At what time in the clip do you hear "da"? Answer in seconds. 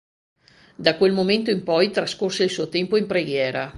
0.75-0.97